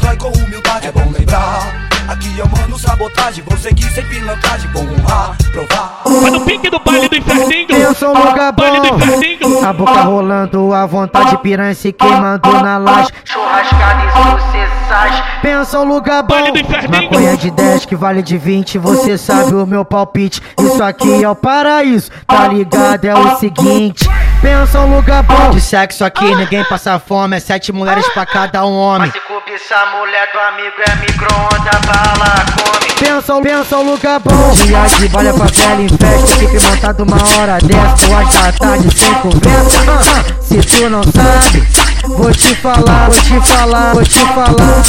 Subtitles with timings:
[0.00, 1.88] constrói com humildade, é bom lembrar.
[2.08, 6.02] Aqui eu mando sabotagem, vou seguir sem pilantragem, vou honrar, provar.
[6.04, 7.70] Vai no pique do baile do inferninho.
[7.70, 8.96] Eu sou um lugar Baile do bom.
[8.96, 9.64] inferninho.
[9.64, 13.10] A boca rolando, a vontade piranha se queimando na laje.
[13.24, 15.22] Churrascada e sucessais.
[15.40, 16.34] Pensa um lugar bom.
[16.34, 17.02] Baile do inferninho.
[17.10, 20.42] Maconha de 10 que vale de 20, você sabe o meu palpite.
[20.58, 23.04] Isso aqui é o paraíso, tá ligado?
[23.04, 24.08] É o seguinte.
[24.42, 25.50] Pensa um lugar bom.
[25.50, 27.36] De sexo aqui, ninguém passa fome.
[27.36, 29.12] É sete mulheres pra cada um homem.
[29.14, 29.22] Mas
[29.60, 32.80] se cobiçar a mulher do amigo é micro-onda, bala, come.
[33.00, 34.52] Pensa, pensa um lugar bom.
[34.52, 36.44] Dia de baile pra velha em festa.
[36.44, 38.06] Equipe montada uma hora dessa.
[38.06, 39.80] Duas da tarde sem conversa.
[39.88, 41.66] Ah, ah, se tu não sabe,
[42.06, 44.82] vou te falar, vou te falar, vou te falar.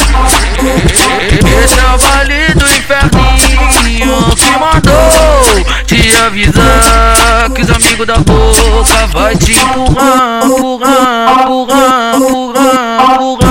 [1.64, 5.32] Esse é o baile do inferninho que mandou
[5.86, 13.41] te avisar que os amigos da boca vai te empurrar, empurrar, empurrar, empurrar,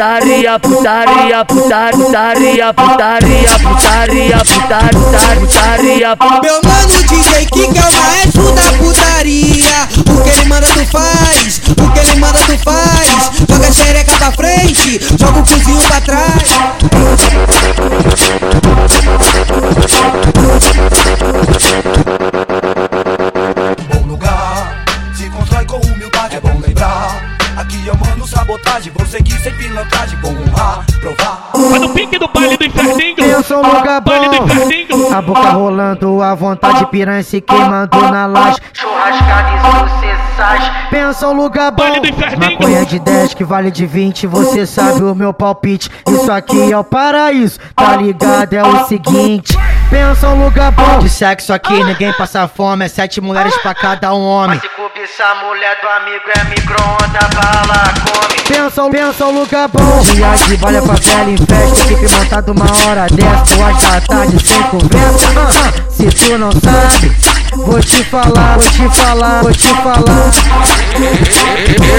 [0.00, 6.16] Putaria, putaria, putaria, putaria, putaria, putaria, putaria, putaria.
[6.42, 9.88] Meu mano DJ Kika é o maestro da putaria.
[10.08, 13.30] O que ele manda tu faz, o que ele manda tu faz.
[13.46, 16.39] Joga a xereca pra frente, joga o cozinho pra trás.
[28.70, 31.50] Mando sabotagem, vou seguir sem pilantragem, vou honrar, provar.
[31.54, 33.16] Vai no pique do baile do inferninho.
[33.16, 35.14] Pensa um lugar Baile do bom.
[35.14, 38.58] A boca rolando, a vontade piranha se queimando na laje.
[38.72, 40.88] Churrascada e sucessais.
[40.90, 41.82] Pensa um lugar bom.
[41.82, 42.52] Baile do inferninho.
[42.52, 45.90] Maconha de 10 que vale de 20, você sabe o meu palpite.
[46.08, 48.54] Isso aqui é o paraíso, tá ligado?
[48.54, 49.58] É o seguinte.
[49.90, 51.00] Pensa um lugar bom.
[51.00, 52.84] De sexo aqui, ninguém passa fome.
[52.84, 54.60] É sete mulheres pra cada um homem.
[54.60, 57.89] Mas se cobiçar a mulher do amigo é micro-onda, bala.
[58.70, 60.00] Pensa, pensa um lugar bom.
[60.14, 61.92] Dia de baile pra velha em festa.
[61.92, 63.56] Equipe montada uma hora dessa.
[63.56, 65.26] Duas da tarde sem conversa.
[65.36, 67.12] Ah, ah, se tu não sabe,
[67.56, 70.30] vou te falar, vou te falar, vou te falar.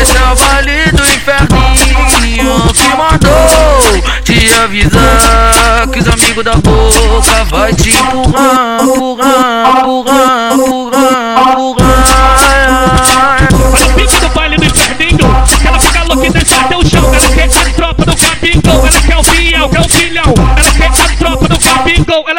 [0.01, 3.81] Esse é o baile do inferninho que mandou
[4.23, 11.51] te avisar que os amigos da boca vai te empurrar, empurrar, empurrar, empurrar,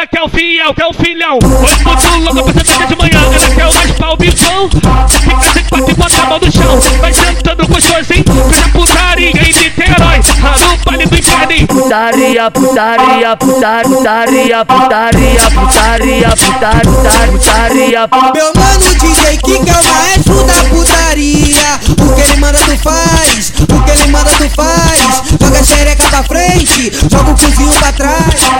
[0.03, 1.39] Ela quer o fiel, quer o filhão.
[1.41, 3.21] Hoje muito louca pra sentar de manhã.
[3.23, 4.69] Ela quer o mais pau bicão.
[4.69, 6.79] Fica sem quatro e bota a mão no chão.
[6.99, 8.25] Vai sentando gostosinho.
[8.49, 10.19] Fez a putaria em Niterói.
[10.59, 11.67] No baile do inferninho.
[11.67, 18.09] Putaria, putaria, putaria, putaria, putaria, putaria, putaria, putaria.
[18.33, 21.79] Meu mano DJ Kika é o maestro da putaria.
[21.87, 25.23] O que ele manda tu faz, o que ele manda tu faz.
[25.39, 28.51] Joga a xereca pra frente, joga o cozinho pra trás.